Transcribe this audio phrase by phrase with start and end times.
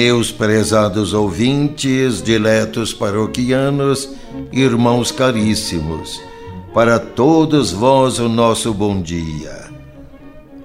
[0.00, 4.08] Meus prezados ouvintes, diletos paroquianos,
[4.52, 6.22] irmãos caríssimos,
[6.72, 9.68] para todos vós o nosso bom dia.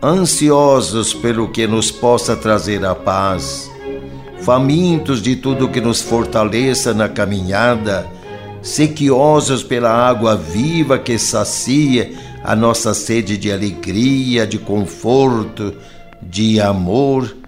[0.03, 3.71] Ansiosos pelo que nos possa trazer a paz,
[4.41, 8.07] famintos de tudo que nos fortaleça na caminhada,
[8.61, 15.73] sequiosos pela água viva que sacia a nossa sede de alegria, de conforto,
[16.21, 17.41] de amor,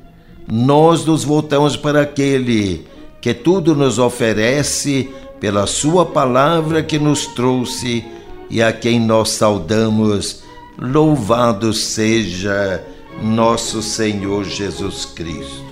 [0.48, 2.86] nós nos voltamos para aquele
[3.22, 8.06] que tudo nos oferece pela Sua palavra que nos trouxe
[8.50, 10.44] e a quem nós saudamos.
[10.78, 12.84] Louvado seja
[13.22, 15.66] nosso Senhor Jesus Cristo.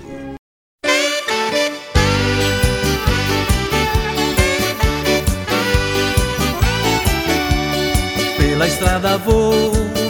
[8.37, 9.53] Pela estrada vou,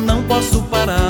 [0.05, 1.02] não posso parar.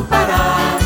[0.00, 0.79] Não posso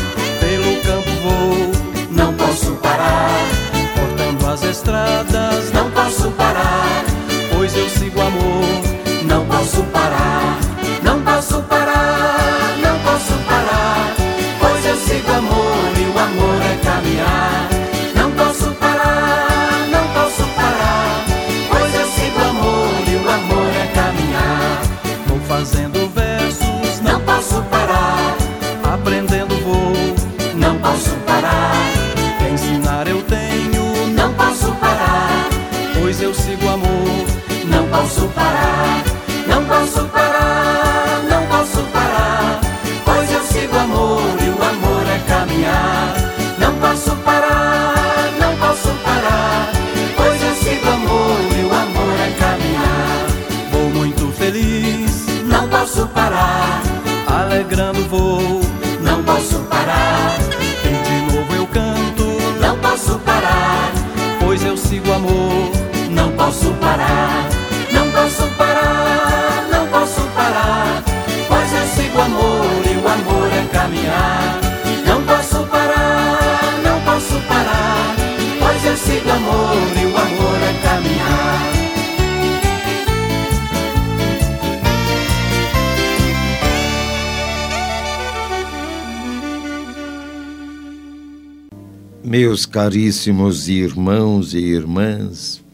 [36.25, 37.25] eu sigo amor,
[37.67, 39.03] não posso parar.
[39.47, 42.59] Não posso parar, não posso parar.
[43.05, 46.15] Pois eu sigo amor e o amor é caminhar.
[46.57, 49.69] Não posso parar, não posso parar.
[50.17, 53.27] Pois eu sigo amor e o amor é caminhar.
[53.71, 56.81] Vou muito feliz, não posso parar.
[57.27, 58.61] Alegrando vou,
[58.99, 60.39] não posso parar.
[60.83, 62.25] E de novo eu canto,
[62.59, 63.91] não posso parar.
[64.39, 65.84] Pois eu sigo amor,
[66.45, 67.49] posso parar.
[67.91, 71.03] Não posso parar, não posso parar.
[71.47, 74.59] Pois eu sigo amor e o amor é caminhar.
[75.07, 78.15] Não posso parar, não posso parar.
[78.59, 81.65] Pois eu sigo amor e o amor é caminhar.
[92.23, 95.64] Meus caríssimos irmãos e irmãs,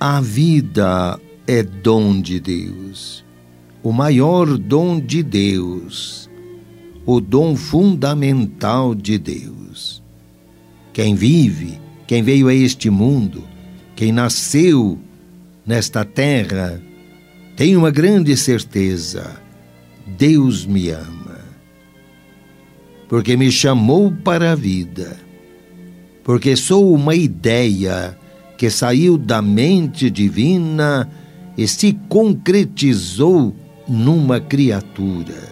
[0.00, 3.24] a vida é dom de Deus,
[3.82, 6.30] o maior dom de Deus,
[7.04, 10.00] o dom fundamental de Deus.
[10.92, 13.42] Quem vive, quem veio a este mundo,
[13.96, 14.98] quem nasceu
[15.66, 16.80] nesta terra,
[17.56, 19.40] tem uma grande certeza:
[20.06, 21.38] Deus me ama.
[23.08, 25.18] Porque me chamou para a vida,
[26.22, 28.16] porque sou uma ideia
[28.58, 31.08] que saiu da mente divina
[31.56, 33.54] e se concretizou
[33.88, 35.48] numa criatura.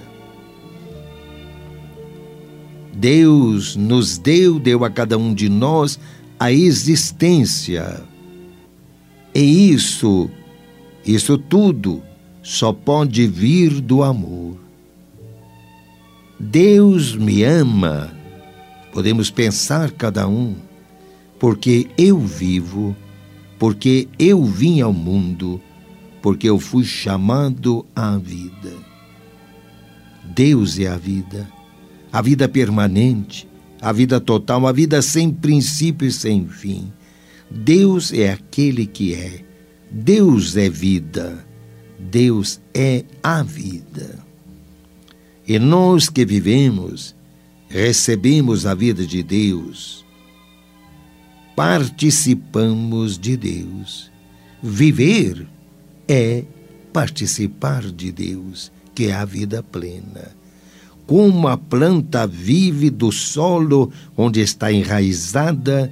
[2.93, 6.01] Deus nos deu, deu a cada um de nós
[6.39, 8.03] a existência.
[9.33, 10.29] E isso,
[11.05, 12.03] isso tudo,
[12.43, 14.57] só pode vir do amor.
[16.41, 18.11] Deus me ama,
[18.93, 20.57] podemos pensar cada um,
[21.39, 22.97] porque eu vivo,
[23.59, 25.61] porque eu vim ao mundo,
[26.23, 28.73] porque eu fui chamado à vida.
[30.25, 31.49] Deus é a vida,
[32.13, 33.49] a vida permanente,
[33.81, 36.93] a vida total, a vida sem princípio e sem fim.
[37.51, 39.45] Deus é aquele que é.
[39.91, 41.47] Deus é vida.
[41.99, 44.19] Deus é a vida.
[45.47, 47.15] E nós que vivemos,
[47.69, 50.05] recebemos a vida de Deus,
[51.57, 54.13] participamos de Deus.
[54.63, 55.49] Viver
[56.07, 56.45] é
[56.93, 60.37] participar de Deus, que é a vida plena.
[61.07, 65.91] Como a planta vive do solo onde está enraizada,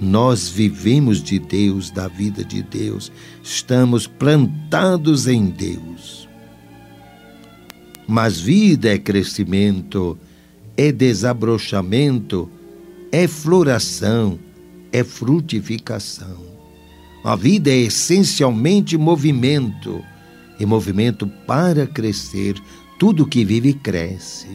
[0.00, 3.10] nós vivemos de Deus, da vida de Deus,
[3.42, 6.28] estamos plantados em Deus.
[8.06, 10.18] Mas vida é crescimento,
[10.76, 12.50] é desabrochamento,
[13.10, 14.38] é floração,
[14.92, 16.36] é frutificação.
[17.24, 20.04] A vida é essencialmente movimento,
[20.58, 22.54] e movimento para crescer.
[22.98, 24.48] Tudo que vive cresce.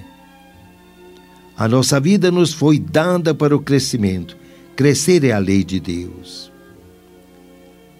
[1.57, 4.37] A nossa vida nos foi dada para o crescimento.
[4.75, 6.51] Crescer é a lei de Deus.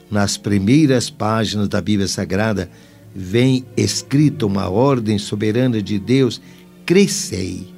[0.09, 2.69] Nas primeiras páginas da Bíblia Sagrada,
[3.13, 6.39] vem escrita uma ordem soberana de Deus:
[6.85, 7.73] crescei.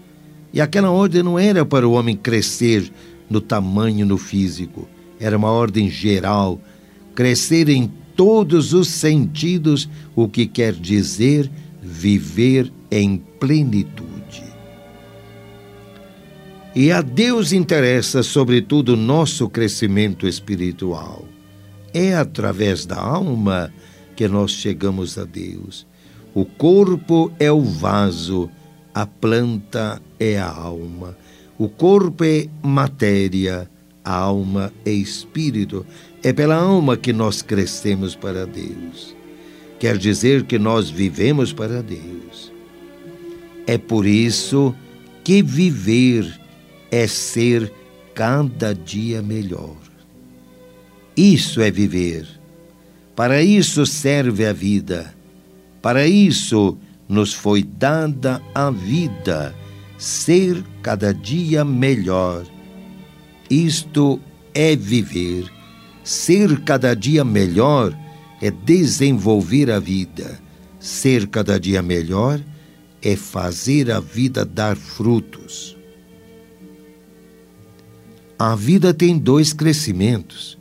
[0.53, 2.91] E aquela ordem não era para o homem crescer
[3.29, 4.87] no tamanho, no físico,
[5.19, 6.59] era uma ordem geral,
[7.13, 11.49] crescer em todos os sentidos, o que quer dizer
[11.81, 14.43] viver em plenitude.
[16.75, 21.25] E a Deus interessa, sobretudo, o nosso crescimento espiritual.
[21.93, 23.73] É através da alma
[24.15, 25.87] que nós chegamos a Deus.
[26.33, 28.49] O corpo é o vaso,
[28.93, 31.17] a planta é a alma.
[31.59, 33.69] O corpo é matéria,
[34.03, 35.85] a alma é espírito.
[36.23, 39.15] É pela alma que nós crescemos para Deus.
[39.77, 42.51] Quer dizer que nós vivemos para Deus.
[43.67, 44.73] É por isso
[45.23, 46.25] que viver
[46.89, 47.71] é ser
[48.15, 49.77] cada dia melhor.
[51.15, 52.39] Isso é viver
[53.19, 55.13] para isso serve a vida.
[55.81, 59.53] Para isso nos foi dada a vida,
[59.99, 62.45] ser cada dia melhor.
[63.49, 64.19] Isto
[64.53, 65.51] é viver.
[66.03, 67.93] Ser cada dia melhor
[68.41, 70.39] é desenvolver a vida.
[70.79, 72.39] Ser cada dia melhor
[73.01, 75.77] é fazer a vida dar frutos.
[78.39, 80.57] A vida tem dois crescimentos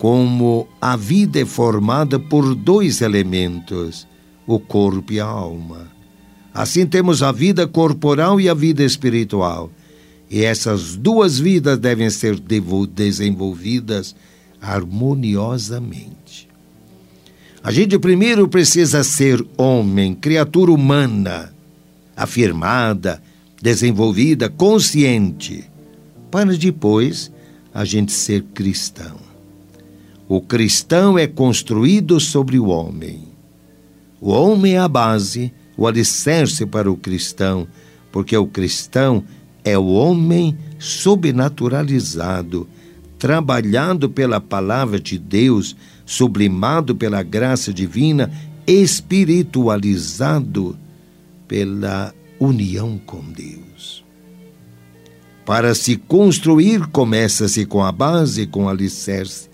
[0.00, 4.08] como a vida é formada por dois elementos,
[4.54, 5.88] o corpo e a alma.
[6.52, 9.70] Assim temos a vida corporal e a vida espiritual.
[10.28, 12.40] E essas duas vidas devem ser
[12.92, 14.14] desenvolvidas
[14.60, 16.48] harmoniosamente.
[17.62, 21.52] A gente primeiro precisa ser homem, criatura humana,
[22.16, 23.22] afirmada,
[23.60, 25.64] desenvolvida, consciente,
[26.30, 27.30] para depois
[27.72, 29.16] a gente ser cristão.
[30.28, 33.29] O cristão é construído sobre o homem.
[34.20, 37.68] O homem é a base, o alicerce para o cristão,
[38.12, 39.24] porque o cristão
[39.64, 42.68] é o homem sobrenaturalizado,
[43.18, 48.30] trabalhado pela palavra de Deus, sublimado pela graça divina,
[48.66, 50.76] espiritualizado
[51.48, 54.04] pela união com Deus.
[55.44, 59.49] Para se construir, começa-se com a base, com o alicerce.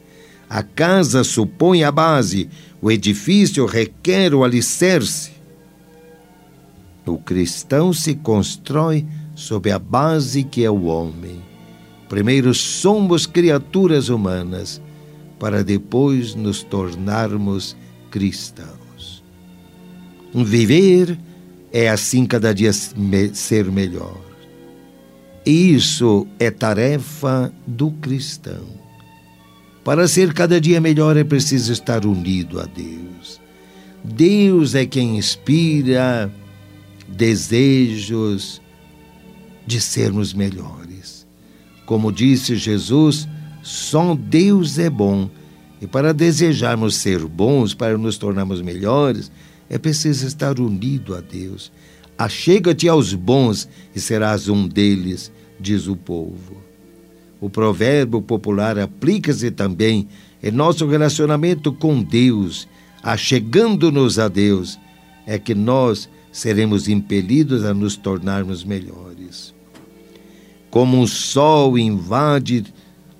[0.48, 2.48] A casa supõe a base,
[2.80, 5.32] o edifício requer o alicerce.
[7.04, 11.42] O cristão se constrói sob a base que é o homem.
[12.08, 14.80] Primeiro somos criaturas humanas,
[15.38, 17.76] para depois nos tornarmos
[18.10, 19.22] cristãos.
[20.32, 21.18] Viver
[21.72, 24.20] é assim cada dia ser melhor.
[25.44, 28.75] Isso é tarefa do cristão.
[29.86, 33.40] Para ser cada dia melhor é preciso estar unido a Deus.
[34.02, 36.28] Deus é quem inspira
[37.06, 38.60] desejos
[39.64, 41.24] de sermos melhores.
[41.86, 43.28] Como disse Jesus,
[43.62, 45.30] só Deus é bom.
[45.80, 49.30] E para desejarmos ser bons, para nos tornarmos melhores,
[49.70, 51.70] é preciso estar unido a Deus.
[52.18, 56.65] Achega-te aos bons e serás um deles, diz o povo.
[57.40, 60.08] O provérbio popular aplica-se também
[60.42, 62.68] em nosso relacionamento com Deus,
[63.02, 64.78] achegando-nos a Deus,
[65.26, 69.54] é que nós seremos impelidos a nos tornarmos melhores.
[70.70, 72.64] Como um sol invade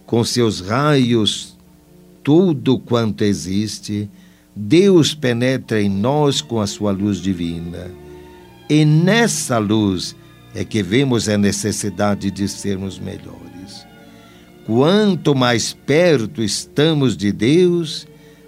[0.04, 1.56] com seus raios
[2.22, 4.10] tudo quanto existe,
[4.54, 7.90] Deus penetra em nós com a sua luz divina.
[8.68, 10.16] E nessa luz
[10.54, 13.55] é que vemos a necessidade de sermos melhores.
[14.66, 18.04] Quanto mais perto estamos de Deus,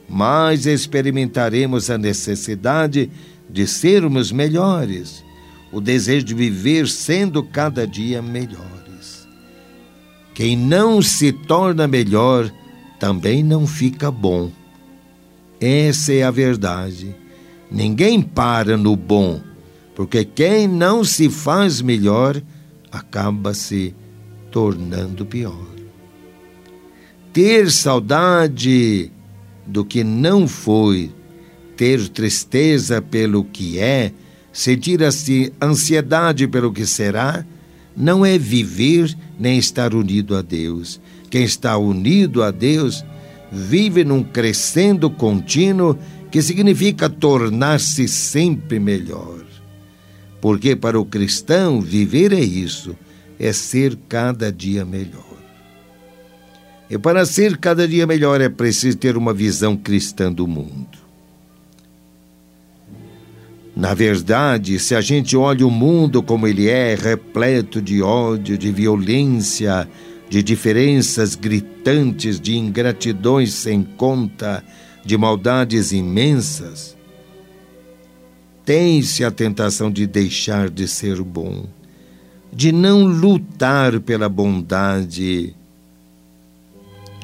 [0.09, 3.09] mais experimentaremos a necessidade
[3.49, 5.25] de sermos melhores,
[5.71, 9.29] o desejo de viver sendo cada dia melhores.
[10.35, 12.53] Quem não se torna melhor
[12.99, 14.51] também não fica bom.
[15.61, 17.15] Essa é a verdade.
[17.71, 19.41] Ninguém para no bom,
[19.95, 22.43] porque quem não se faz melhor
[22.91, 23.95] acaba se
[24.51, 25.78] tornando pior.
[27.33, 29.11] Ter saudade
[29.67, 31.11] do que não foi,
[31.77, 34.13] ter tristeza pelo que é,
[34.53, 37.45] sentir assim ansiedade pelo que será,
[37.97, 41.01] não é viver nem estar unido a Deus.
[41.31, 43.05] Quem está unido a Deus
[43.53, 45.99] vive num crescendo contínuo
[46.31, 49.45] que significa tornar-se sempre melhor.
[50.41, 52.97] Porque para o cristão viver é isso,
[53.39, 55.28] é ser cada dia melhor.
[56.91, 60.99] E para ser cada dia melhor é preciso ter uma visão cristã do mundo.
[63.77, 68.73] Na verdade, se a gente olha o mundo como ele é, repleto de ódio, de
[68.73, 69.89] violência,
[70.29, 74.65] de diferenças gritantes, de ingratidões sem conta,
[75.05, 76.97] de maldades imensas,
[78.65, 81.67] tem-se a tentação de deixar de ser bom,
[82.53, 85.55] de não lutar pela bondade,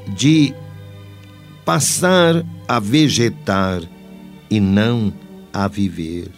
[0.08, 0.54] de
[1.64, 3.82] passar a vegetar
[4.50, 5.12] e não
[5.52, 6.30] a viver.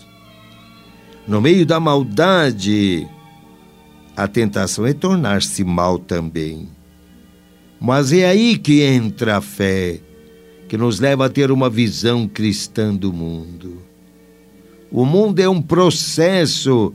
[1.27, 3.07] No meio da maldade,
[4.17, 6.69] a tentação é tornar-se mal também.
[7.81, 10.01] Mas é aí que entra a fé,
[10.69, 13.83] que nos leva a ter uma visão cristã do mundo.
[14.91, 16.95] O mundo é um processo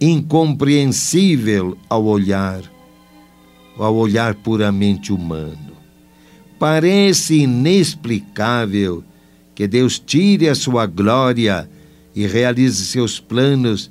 [0.00, 2.62] incompreensível ao olhar,
[3.78, 5.69] ao olhar puramente humano.
[6.60, 9.02] Parece inexplicável
[9.54, 11.66] que Deus tire a sua glória
[12.14, 13.90] e realize seus planos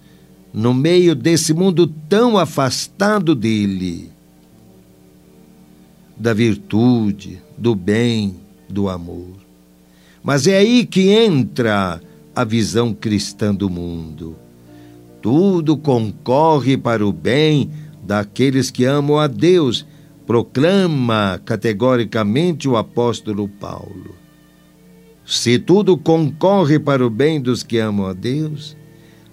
[0.53, 4.11] no meio desse mundo tão afastado dele,
[6.15, 8.35] da virtude, do bem,
[8.69, 9.33] do amor.
[10.21, 11.99] Mas é aí que entra
[12.35, 14.35] a visão cristã do mundo.
[15.23, 17.71] Tudo concorre para o bem
[18.03, 19.87] daqueles que amam a Deus
[20.29, 24.15] proclama categoricamente o apóstolo Paulo.
[25.25, 28.77] Se tudo concorre para o bem dos que amam a Deus,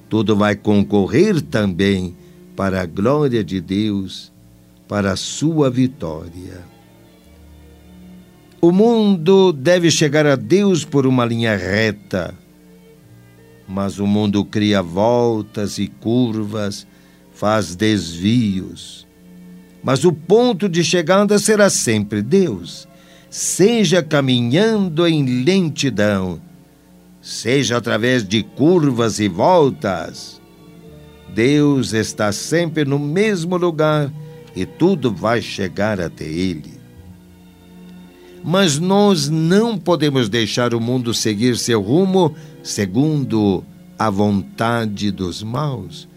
[0.08, 2.16] tudo vai concorrer também
[2.56, 4.32] para a glória de Deus,
[4.88, 6.64] para a sua vitória.
[8.58, 12.34] O mundo deve chegar a Deus por uma linha reta,
[13.68, 16.86] mas o mundo cria voltas e curvas,
[17.34, 19.05] faz desvios
[19.86, 22.88] mas o ponto de chegada será sempre Deus.
[23.30, 26.42] Seja caminhando em lentidão,
[27.22, 30.42] seja através de curvas e voltas,
[31.32, 34.12] Deus está sempre no mesmo lugar
[34.56, 36.74] e tudo vai chegar até Ele.
[38.42, 43.62] Mas nós não podemos deixar o mundo seguir seu rumo segundo
[43.96, 46.08] a vontade dos maus.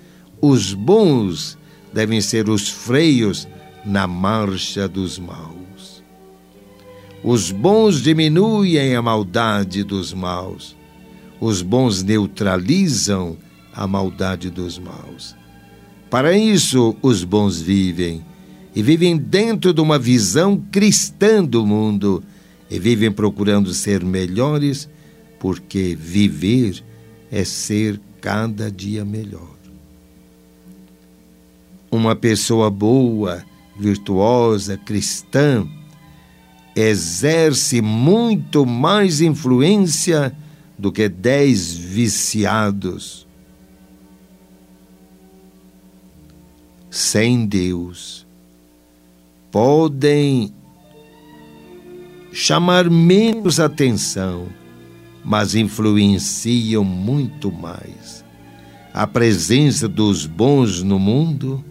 [0.41, 1.55] Os bons
[1.93, 3.47] devem ser os freios
[3.85, 6.03] na marcha dos maus.
[7.23, 10.75] Os bons diminuem a maldade dos maus.
[11.39, 13.37] Os bons neutralizam
[13.73, 15.35] a maldade dos maus.
[16.09, 18.23] Para isso, os bons vivem
[18.75, 22.23] e vivem dentro de uma visão cristã do mundo
[22.69, 24.89] e vivem procurando ser melhores,
[25.39, 26.83] porque viver
[27.31, 29.57] é ser cada dia melhor.
[31.91, 33.43] Uma pessoa boa
[33.79, 35.65] virtuosa, cristã,
[36.75, 40.35] exerce muito mais influência
[40.77, 43.27] do que dez viciados.
[46.89, 48.25] Sem Deus,
[49.51, 50.53] podem
[52.31, 54.47] chamar menos atenção,
[55.23, 58.25] mas influenciam muito mais.
[58.93, 61.63] A presença dos bons no mundo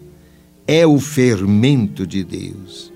[0.71, 2.93] é o fermento de Deus.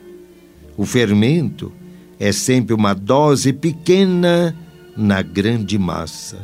[0.77, 1.71] O fermento
[2.19, 4.55] é sempre uma dose pequena
[4.95, 6.37] na grande massa.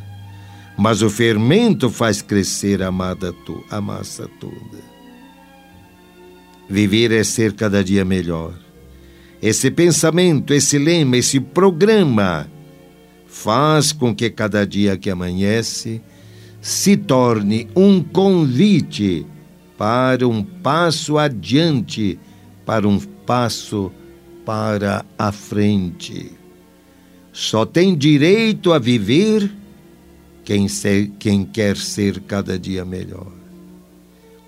[0.76, 2.90] Mas o fermento faz crescer a,
[3.70, 4.80] a massa toda.
[6.68, 8.56] Viver é ser cada dia melhor.
[9.40, 12.50] Esse pensamento, esse lema, esse programa
[13.28, 16.02] faz com que cada dia que amanhece
[16.60, 19.28] se torne um convite
[19.80, 22.20] para um passo adiante,
[22.66, 23.90] para um passo
[24.46, 26.34] para a frente.
[27.32, 29.50] Só tem direito a viver
[30.44, 33.32] quem, ser, quem quer ser cada dia melhor.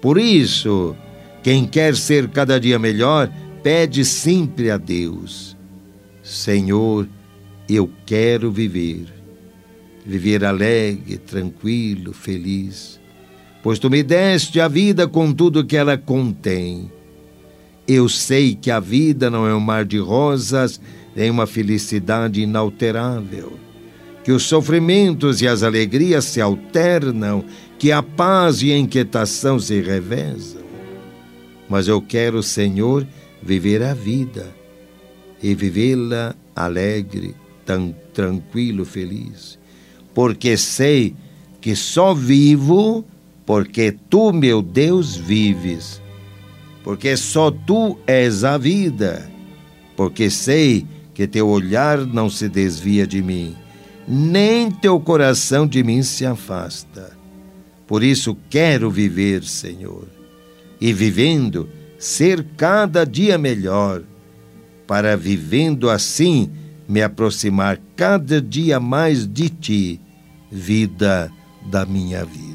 [0.01, 0.97] Por isso,
[1.41, 3.31] quem quer ser cada dia melhor,
[3.63, 5.55] pede sempre a Deus:
[6.21, 7.07] Senhor,
[7.69, 9.05] eu quero viver.
[10.05, 13.00] Viver alegre, tranquilo, feliz,
[13.63, 16.91] pois tu me deste a vida com tudo que ela contém.
[17.88, 20.80] Eu sei que a vida não é um mar de rosas,
[21.15, 23.53] nem uma felicidade inalterável.
[24.24, 27.44] Que os sofrimentos e as alegrias se alternam,
[27.77, 30.62] que a paz e a inquietação se revezam.
[31.68, 33.08] Mas eu quero, Senhor,
[33.41, 34.53] viver a vida
[35.41, 39.58] e vivê-la alegre, tão tranquilo, feliz,
[40.13, 41.15] porque sei
[41.60, 43.06] que só vivo
[43.51, 46.01] porque tu, meu Deus, vives,
[46.86, 49.29] porque só tu és a vida,
[49.93, 53.53] porque sei que teu olhar não se desvia de mim,
[54.08, 57.12] nem teu coração de mim se afasta.
[57.86, 60.08] Por isso quero viver, Senhor,
[60.79, 61.67] e vivendo,
[62.00, 64.01] ser cada dia melhor,
[64.88, 66.50] para vivendo assim
[66.88, 70.01] me aproximar cada dia mais de ti,
[70.50, 71.29] vida
[71.70, 72.50] da minha vida.